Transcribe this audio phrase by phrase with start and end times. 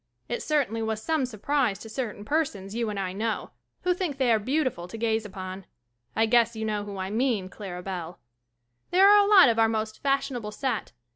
[0.27, 3.51] It certainly w a s some surprise to certain persons you and I know,
[3.83, 5.67] who think they are beautifull to gaze upon.
[6.15, 7.49] I guess you know who I mean.
[7.49, 8.19] Clara Bell.
[8.89, 10.91] There are a lot of our most fashion able set.